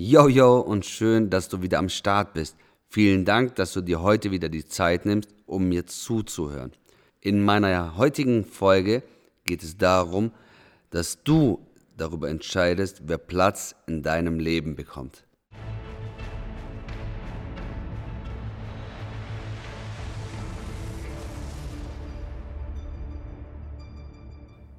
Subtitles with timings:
[0.00, 2.56] Yo und schön, dass du wieder am Start bist.
[2.88, 6.70] Vielen Dank, dass du dir heute wieder die Zeit nimmst, um mir zuzuhören.
[7.20, 9.02] In meiner heutigen Folge
[9.44, 10.30] geht es darum,
[10.90, 11.66] dass du
[11.96, 15.24] darüber entscheidest, wer Platz in deinem Leben bekommt.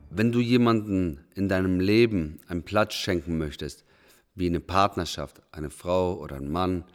[0.10, 3.84] Wenn du jemanden in deinem Leben einen Platz schenken möchtest,
[4.40, 6.86] wie eine Partnerschaft, eine Frau oder ein Mann,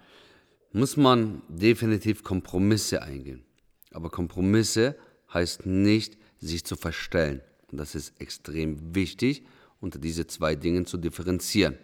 [0.72, 3.44] muss man definitiv Kompromisse eingehen.
[3.92, 4.96] Aber Kompromisse
[5.32, 7.42] heißt nicht, sich zu verstellen.
[7.70, 9.44] Und das ist extrem wichtig,
[9.80, 11.76] unter diese zwei Dinge zu differenzieren.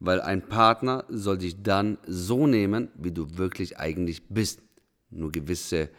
[0.00, 4.60] Weil ein Partner soll dich dann so nehmen, wie du wirklich eigentlich bist.
[5.10, 5.90] Nur gewisse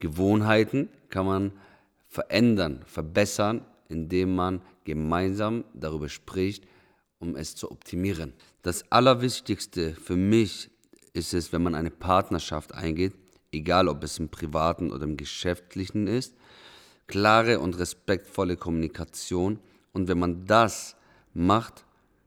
[0.00, 1.52] Gewohnheiten kann man
[2.08, 6.64] verändern, verbessern, indem man gemeinsam darüber spricht,
[7.20, 8.32] um es zu optimieren.
[8.62, 10.70] Das Allerwichtigste für mich
[11.12, 13.14] ist es, wenn man eine Partnerschaft eingeht,
[13.52, 16.34] egal ob es im privaten oder im geschäftlichen ist,
[17.06, 19.58] klare und respektvolle Kommunikation.
[19.92, 20.96] Und wenn man das
[21.34, 21.84] macht,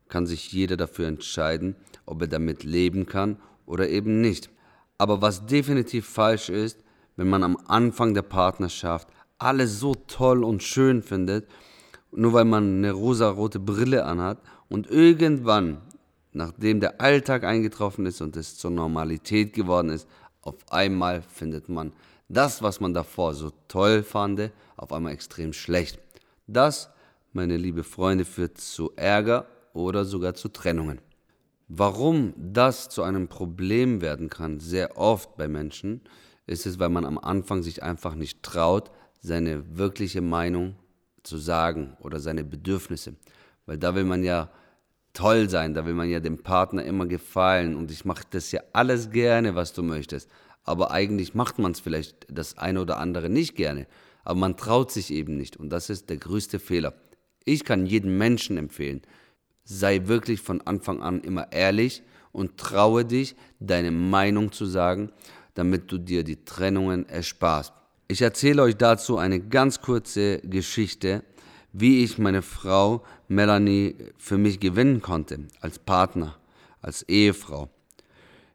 [0.09, 4.49] kann sich jeder dafür entscheiden, ob er damit leben kann oder eben nicht.
[4.97, 6.83] Aber was definitiv falsch ist,
[7.15, 9.07] wenn man am Anfang der Partnerschaft
[9.39, 11.47] alles so toll und schön findet,
[12.11, 14.39] nur weil man eine rosa-rote Brille anhat
[14.73, 15.77] und irgendwann,
[16.31, 20.07] nachdem der Alltag eingetroffen ist und es zur Normalität geworden ist,
[20.41, 21.93] auf einmal findet man
[22.27, 25.99] das, was man davor so toll fand, auf einmal extrem schlecht.
[26.47, 26.89] Das,
[27.33, 31.01] meine liebe Freunde, führt zu Ärger oder sogar zu Trennungen.
[31.67, 36.01] Warum das zu einem Problem werden kann, sehr oft bei Menschen,
[36.47, 38.89] ist es, weil man am Anfang sich einfach nicht traut,
[39.21, 40.77] seine wirkliche Meinung
[41.21, 43.13] zu sagen oder seine Bedürfnisse.
[43.67, 44.49] Weil da will man ja
[45.13, 48.61] toll sein, da will man ja dem Partner immer gefallen und ich mache das ja
[48.73, 50.29] alles gerne, was du möchtest.
[50.63, 53.87] Aber eigentlich macht man es vielleicht das eine oder andere nicht gerne.
[54.23, 56.93] Aber man traut sich eben nicht und das ist der größte Fehler.
[57.45, 59.01] Ich kann jedem Menschen empfehlen,
[59.65, 65.11] sei wirklich von Anfang an immer ehrlich und traue dich, deine Meinung zu sagen,
[65.53, 67.73] damit du dir die Trennungen ersparst.
[68.07, 71.23] Ich erzähle euch dazu eine ganz kurze Geschichte,
[71.73, 76.37] wie ich meine Frau Melanie für mich gewinnen konnte, als Partner,
[76.81, 77.69] als Ehefrau.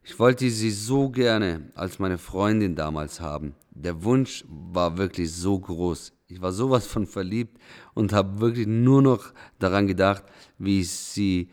[0.03, 3.53] Ich wollte sie so gerne als meine Freundin damals haben.
[3.71, 6.13] Der Wunsch war wirklich so groß.
[6.27, 7.59] Ich war sowas von verliebt
[7.93, 10.23] und habe wirklich nur noch daran gedacht,
[10.57, 11.49] wie ich sie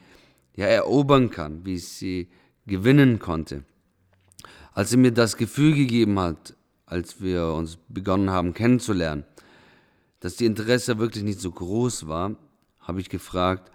[0.54, 2.28] ja, erobern kann, wie ich sie
[2.66, 3.64] gewinnen konnte.
[4.72, 6.56] Als sie mir das Gefühl gegeben hat,
[6.86, 9.24] als wir uns begonnen haben kennenzulernen,
[10.26, 12.34] dass die Interesse wirklich nicht so groß war,
[12.80, 13.70] habe ich gefragt,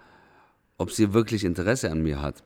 [0.78, 2.44] ob sie wirklich Interesse an mir hat.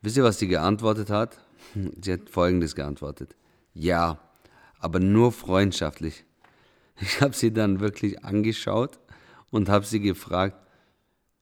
[0.00, 1.38] Wisst ihr, was sie geantwortet hat?
[2.00, 3.36] Sie hat Folgendes geantwortet.
[3.74, 4.18] Ja,
[4.78, 6.24] aber nur freundschaftlich.
[7.02, 8.98] Ich habe sie dann wirklich angeschaut
[9.50, 10.56] und habe sie gefragt,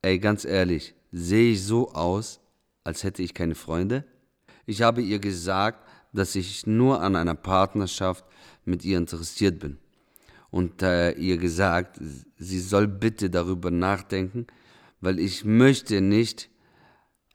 [0.03, 2.41] ey, ganz ehrlich, sehe ich so aus,
[2.82, 4.03] als hätte ich keine Freunde?
[4.66, 8.25] Ich habe ihr gesagt, dass ich nur an einer Partnerschaft
[8.64, 9.78] mit ihr interessiert bin
[10.50, 12.00] und äh, ihr gesagt,
[12.37, 14.47] sie soll bitte darüber nachdenken,
[15.00, 16.50] weil ich möchte nicht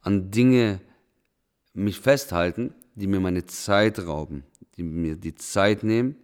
[0.02, 0.81] an Dinge
[1.74, 4.44] mich festhalten, die mir meine Zeit rauben,
[4.78, 6.16] die mir die Zeit nehmen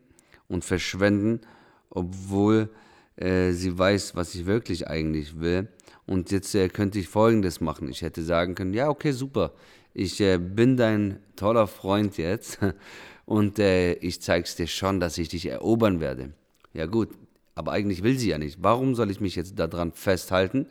[0.48, 1.42] und verschwenden,
[1.90, 2.70] obwohl
[3.16, 5.68] äh, sie weiß, was ich wirklich eigentlich will.
[6.06, 7.90] Und jetzt äh, könnte ich Folgendes machen.
[7.90, 9.54] Ich hätte sagen können, ja, okay, super.
[9.94, 12.60] Ich äh, bin dein toller Freund jetzt
[13.26, 16.34] und äh, ich zeig's dir schon, dass ich dich erobern werde.
[16.74, 17.10] Ja gut,
[17.56, 18.60] aber eigentlich will sie ja nicht.
[18.62, 20.68] Warum soll ich mich jetzt daran festhalten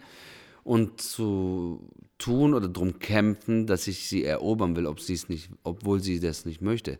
[0.64, 1.88] und zu
[2.18, 6.20] tun oder darum kämpfen, dass ich sie erobern will, ob sie es nicht, obwohl sie
[6.20, 6.98] das nicht möchte?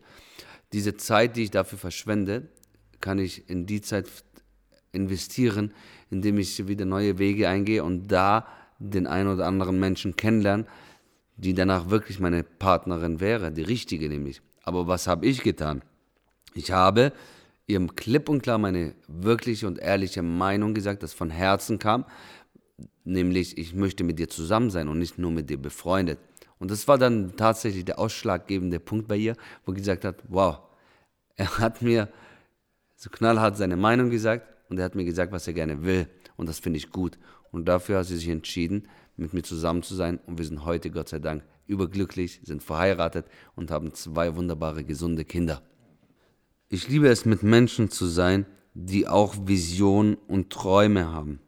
[0.73, 2.49] Diese Zeit, die ich dafür verschwende,
[3.01, 4.07] kann ich in die Zeit
[4.93, 5.73] investieren,
[6.11, 8.47] indem ich wieder neue Wege eingehe und da
[8.79, 10.67] den einen oder anderen Menschen kennenlerne,
[11.37, 14.43] die danach wirklich meine Partnerin wäre, die richtige nämlich.
[14.63, 15.83] Aber was habe ich getan?
[16.55, 17.13] Ich habe
[17.71, 22.05] ihrem klipp und klar meine wirkliche und ehrliche Meinung gesagt, das von Herzen kam,
[23.05, 26.19] nämlich ich möchte mit dir zusammen sein und nicht nur mit dir befreundet.
[26.59, 30.59] Und das war dann tatsächlich der ausschlaggebende Punkt bei ihr, wo sie gesagt hat, wow,
[31.37, 32.09] er hat mir
[32.97, 36.07] so knallhart seine Meinung gesagt und er hat mir gesagt, was er gerne will.
[36.37, 37.19] Und das finde ich gut.
[37.51, 40.19] Und dafür hat sie sich entschieden, mit mir zusammen zu sein.
[40.27, 45.25] Und wir sind heute, Gott sei Dank, überglücklich, sind verheiratet und haben zwei wunderbare, gesunde
[45.25, 45.63] Kinder.
[46.73, 51.41] Ich liebe es, mit Menschen zu sein, die auch Visionen und Träume haben,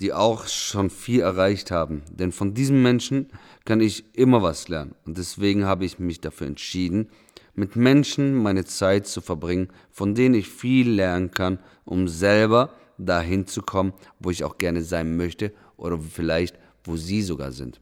[0.00, 2.02] die auch schon viel erreicht haben.
[2.10, 3.28] Denn von diesen Menschen
[3.64, 4.94] kann ich immer was lernen.
[5.06, 7.08] Und deswegen habe ich mich dafür entschieden,
[7.54, 13.46] mit Menschen meine Zeit zu verbringen, von denen ich viel lernen kann, um selber dahin
[13.46, 17.80] zu kommen, wo ich auch gerne sein möchte oder vielleicht wo sie sogar sind.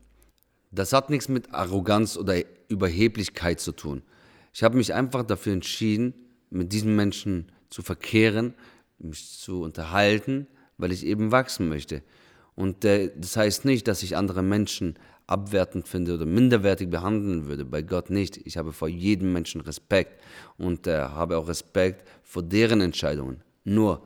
[0.70, 2.36] Das hat nichts mit Arroganz oder
[2.68, 4.02] Überheblichkeit zu tun.
[4.54, 6.14] Ich habe mich einfach dafür entschieden,
[6.50, 8.54] mit diesen Menschen zu verkehren,
[8.98, 10.46] mich zu unterhalten,
[10.76, 12.02] weil ich eben wachsen möchte.
[12.54, 14.98] Und äh, das heißt nicht, dass ich andere Menschen
[15.28, 17.64] abwertend finde oder minderwertig behandeln würde.
[17.64, 18.38] Bei Gott nicht.
[18.46, 20.20] Ich habe vor jedem Menschen Respekt
[20.56, 23.42] und äh, habe auch Respekt vor deren Entscheidungen.
[23.64, 24.02] Nur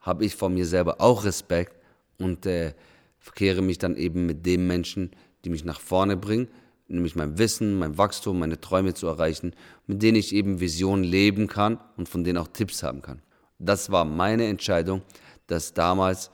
[0.00, 1.76] habe ich vor mir selber auch Respekt
[2.18, 2.74] und äh,
[3.18, 5.12] verkehre mich dann eben mit den Menschen,
[5.44, 6.48] die mich nach vorne bringen,
[6.88, 9.54] nämlich mein Wissen, mein Wachstum, meine Träume zu erreichen,
[9.86, 13.22] mit denen ich eben Visionen leben kann und von denen auch Tipps haben kann.
[13.58, 15.02] Das war meine Entscheidung,
[15.46, 16.30] das damals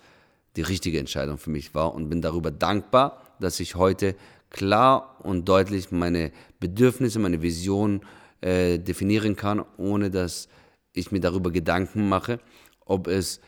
[0.56, 4.16] die richtige Entscheidung für mich war und bin darüber dankbar, dass ich heute
[4.50, 8.00] klar und deutlich meine Bedürfnisse, meine Visionen
[8.40, 10.48] äh, definieren kann, ohne dass
[10.92, 12.40] ich mir darüber Gedanken mache,
[12.84, 13.40] ob es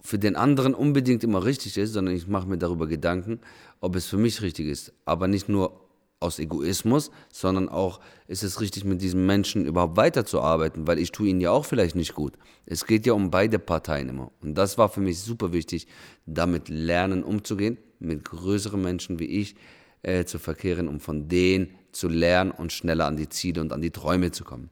[0.00, 3.40] für den anderen unbedingt immer richtig ist, sondern ich mache mir darüber Gedanken,
[3.80, 4.92] ob es für mich richtig ist.
[5.04, 5.83] Aber nicht nur
[6.24, 11.28] aus Egoismus, sondern auch, ist es richtig, mit diesem Menschen überhaupt weiterzuarbeiten, weil ich tue
[11.28, 12.34] ihn ja auch vielleicht nicht gut.
[12.66, 14.32] Es geht ja um beide Parteien immer.
[14.40, 15.86] Und das war für mich super wichtig,
[16.26, 19.54] damit lernen umzugehen, mit größeren Menschen wie ich
[20.02, 23.82] äh, zu verkehren, um von denen zu lernen und schneller an die Ziele und an
[23.82, 24.70] die Träume zu kommen.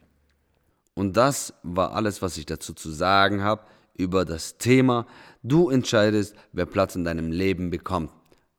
[0.95, 3.63] Und das war alles, was ich dazu zu sagen habe
[3.95, 5.07] über das Thema
[5.43, 8.11] Du entscheidest, wer Platz in deinem Leben bekommt.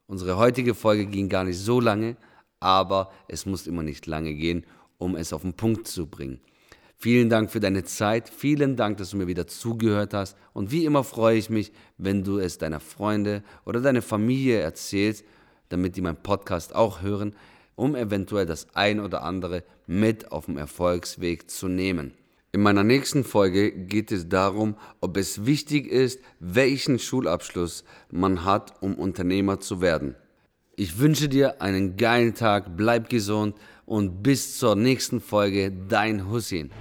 [0.06, 2.18] Unsere heutige Folge ging gar nicht so lange,
[2.64, 4.66] aber es muss immer nicht lange gehen,
[4.98, 6.40] um es auf den Punkt zu bringen.
[6.96, 10.86] Vielen Dank für deine Zeit, vielen Dank, dass du mir wieder zugehört hast und wie
[10.86, 15.26] immer freue ich mich, wenn du es deiner Freunde oder deiner Familie erzählst,
[15.68, 17.36] damit die meinen Podcast auch hören,
[17.76, 22.14] um eventuell das ein oder andere mit auf dem Erfolgsweg zu nehmen.
[22.54, 28.82] In meiner nächsten Folge geht es darum, ob es wichtig ist, welchen Schulabschluss man hat,
[28.82, 30.16] um Unternehmer zu werden.
[30.76, 33.56] Ich wünsche dir einen geilen Tag, bleib gesund
[33.86, 36.72] und bis zur nächsten Folge, dein Hussein.